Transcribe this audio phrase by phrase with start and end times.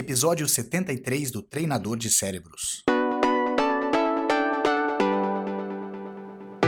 [0.00, 2.84] Episódio 73 do Treinador de Cérebros.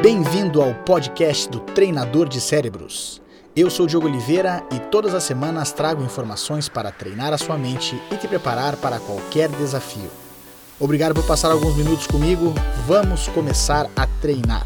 [0.00, 3.20] Bem-vindo ao podcast do Treinador de Cérebros.
[3.56, 8.00] Eu sou Diogo Oliveira e todas as semanas trago informações para treinar a sua mente
[8.12, 10.08] e te preparar para qualquer desafio.
[10.78, 12.54] Obrigado por passar alguns minutos comigo.
[12.86, 14.64] Vamos começar a treinar.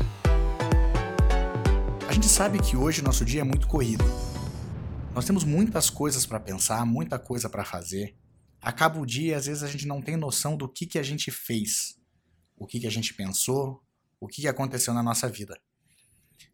[2.06, 4.04] A gente sabe que hoje nosso dia é muito corrido.
[5.14, 8.19] Nós temos muitas coisas para pensar, muita coisa para fazer.
[8.60, 11.02] Acaba o dia e às vezes a gente não tem noção do que, que a
[11.02, 11.98] gente fez,
[12.56, 13.82] o que, que a gente pensou,
[14.18, 15.58] o que, que aconteceu na nossa vida.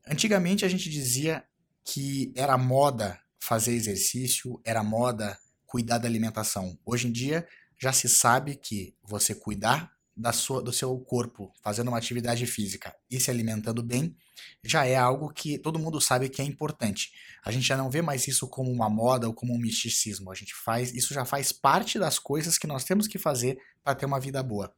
[0.06, 1.44] Antigamente a gente dizia
[1.84, 6.78] que era moda fazer exercício, era moda cuidar da alimentação.
[6.84, 7.46] Hoje em dia
[7.78, 12.96] já se sabe que você cuidar da sua, do seu corpo, fazendo uma atividade física
[13.10, 14.16] e se alimentando bem,
[14.64, 17.12] já é algo que todo mundo sabe que é importante.
[17.44, 20.30] A gente já não vê mais isso como uma moda ou como um misticismo.
[20.30, 23.94] A gente faz, isso já faz parte das coisas que nós temos que fazer para
[23.94, 24.74] ter uma vida boa.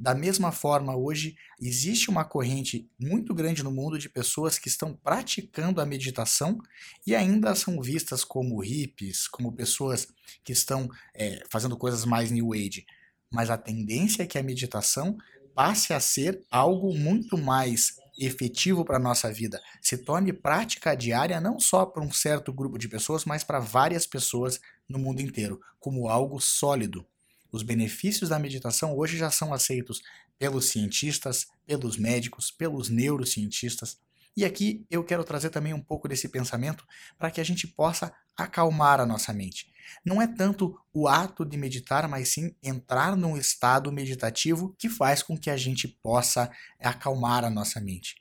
[0.00, 4.94] Da mesma forma, hoje existe uma corrente muito grande no mundo de pessoas que estão
[4.94, 6.58] praticando a meditação
[7.06, 10.08] e ainda são vistas como hippies, como pessoas
[10.42, 12.84] que estão é, fazendo coisas mais new age.
[13.32, 15.16] Mas a tendência é que a meditação
[15.54, 21.40] passe a ser algo muito mais efetivo para a nossa vida, se torne prática diária
[21.40, 25.60] não só para um certo grupo de pessoas, mas para várias pessoas no mundo inteiro,
[25.80, 27.06] como algo sólido.
[27.50, 30.02] Os benefícios da meditação hoje já são aceitos
[30.38, 33.98] pelos cientistas, pelos médicos, pelos neurocientistas.
[34.36, 36.86] E aqui eu quero trazer também um pouco desse pensamento
[37.18, 39.70] para que a gente possa acalmar a nossa mente.
[40.04, 45.22] Não é tanto o ato de meditar, mas sim entrar num estado meditativo que faz
[45.22, 48.16] com que a gente possa acalmar a nossa mente.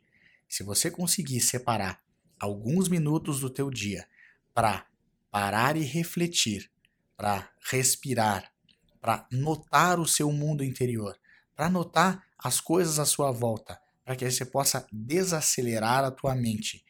[0.50, 2.02] Se você conseguir separar
[2.40, 4.06] alguns minutos do teu dia
[4.54, 4.86] para
[5.30, 6.70] parar e refletir,
[7.16, 8.52] para respirar,
[9.00, 11.18] para notar o seu mundo interior,
[11.56, 16.84] para notar as coisas à sua volta, para que você possa desacelerar a tua mente.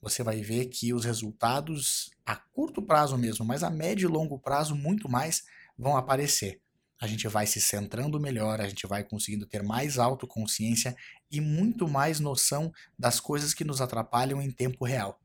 [0.00, 4.38] Você vai ver que os resultados a curto prazo mesmo, mas a médio e longo
[4.38, 5.44] prazo muito mais
[5.78, 6.60] vão aparecer.
[7.00, 10.96] A gente vai se centrando melhor, a gente vai conseguindo ter mais autoconsciência
[11.30, 15.20] e muito mais noção das coisas que nos atrapalham em tempo real.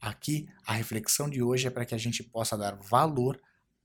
[0.00, 3.40] Aqui, a reflexão de hoje é para que a gente possa dar valor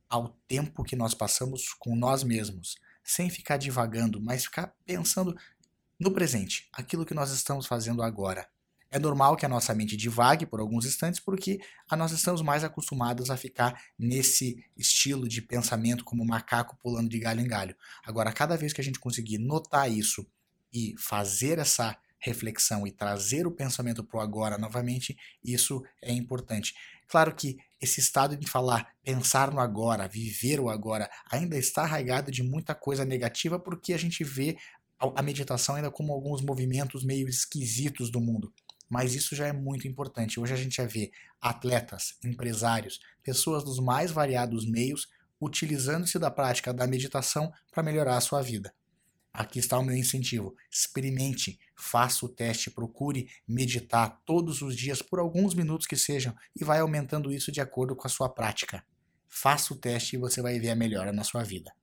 [0.10, 5.36] ao tempo que nós passamos com nós mesmos, sem ficar divagando, mas ficar pensando
[6.02, 8.48] no presente, aquilo que nós estamos fazendo agora.
[8.90, 11.60] É normal que a nossa mente divague por alguns instantes, porque
[11.96, 17.40] nós estamos mais acostumados a ficar nesse estilo de pensamento como macaco pulando de galho
[17.40, 17.76] em galho.
[18.04, 20.26] Agora, cada vez que a gente conseguir notar isso
[20.74, 26.74] e fazer essa reflexão e trazer o pensamento para o agora novamente, isso é importante.
[27.08, 32.32] Claro que esse estado de falar, pensar no agora, viver o agora, ainda está arraigado
[32.32, 34.58] de muita coisa negativa porque a gente vê
[35.16, 38.54] a meditação ainda como alguns movimentos meio esquisitos do mundo.
[38.90, 40.40] Mas isso já é muito importante.
[40.40, 45.08] Hoje a gente já vê atletas, empresários, pessoas dos mais variados meios
[45.40, 48.74] utilizando-se da prática da meditação para melhorar a sua vida.
[49.34, 50.56] Aqui está o meu incentivo.
[50.70, 56.64] Experimente, faça o teste, procure meditar todos os dias por alguns minutos que sejam e
[56.64, 58.84] vai aumentando isso de acordo com a sua prática.
[59.28, 61.74] Faça o teste e você vai ver a melhora na sua vida.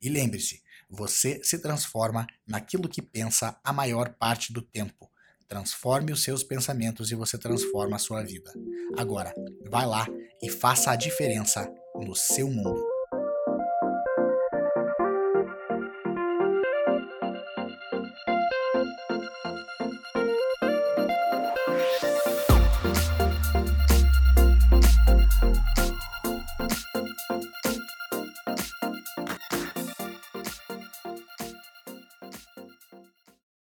[0.00, 5.10] E lembre-se, você se transforma naquilo que pensa a maior parte do tempo.
[5.46, 8.52] Transforme os seus pensamentos e você transforma a sua vida.
[8.96, 9.34] Agora,
[9.70, 10.06] vai lá
[10.42, 12.97] e faça a diferença no seu mundo.